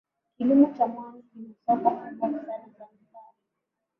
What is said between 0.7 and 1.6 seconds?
cha mwani kina